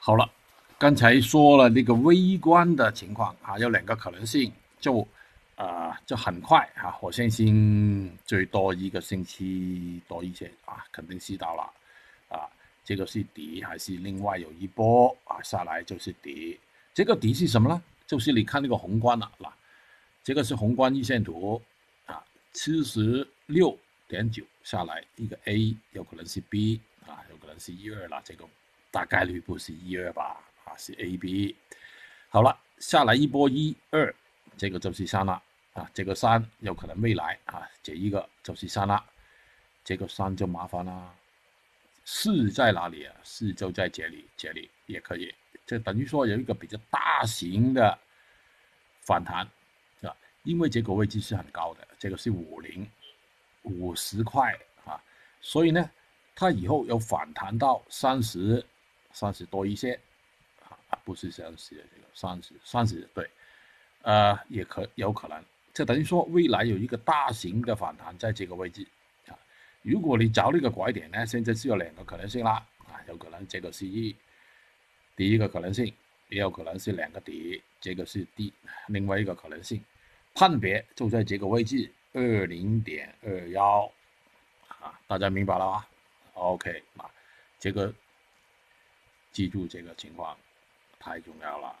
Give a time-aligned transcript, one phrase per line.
[0.00, 0.30] 好了，
[0.78, 5.06] 刚才说了那个微观的情况啊，有两个可能性，就
[5.56, 11.62] 啊就很快啊，我相信最多一个星期多一些啊，肯定是到了
[12.28, 12.48] 啊，
[12.84, 16.58] 这个是底还是另外有一波啊下来就是底，
[16.94, 17.82] 这个底是什么呢？
[18.06, 19.52] 就是你看那个宏观了，那
[20.22, 21.60] 这个是宏观日线图
[22.06, 23.76] 啊，七十六
[24.06, 28.48] 点九下来一个 A，有可能是 B 啊，有可能是一二了，这个。
[28.90, 31.54] 大概率不是一二吧，啊是 A B，
[32.30, 34.14] 好了，下来一波一二，
[34.56, 35.42] 这个就是三了
[35.74, 39.04] 啊，这个三有可能未来啊，这一个就是三了，
[39.84, 41.14] 这个三就麻烦了，
[42.04, 43.14] 四在哪里啊？
[43.22, 45.34] 四就在这里，这里也可以，
[45.66, 47.98] 这等于说有一个比较大型的
[49.02, 49.46] 反弹，
[50.00, 50.16] 是吧？
[50.44, 52.90] 因为这个位置是很高的，这个是五零
[53.62, 54.98] 五十块啊，
[55.42, 55.90] 所以呢，
[56.34, 58.64] 它以后有反弹到三十。
[59.18, 59.98] 三十多一些，
[60.68, 63.28] 啊，不是三十这个三十三十对，
[64.02, 68.86] 呃，也可有可能，这等于说未来有一个大型的反弹在这个位置
[69.26, 69.34] 啊。
[69.82, 74.14] 如果你找那个拐点呢，现在是有两个可能性啦，啊，有可能这个是一
[75.16, 75.92] 第一个可能性，
[76.28, 78.52] 也有可能是两个底，这个是第
[78.86, 79.84] 另外一个可能性，
[80.32, 83.92] 判别就在这个位置二零点二幺，
[84.68, 85.88] 啊，大家明白了啊
[86.34, 87.10] ？OK 啊，
[87.58, 87.92] 这个。
[89.38, 90.36] 记住这个情况，
[90.98, 91.78] 太重要了。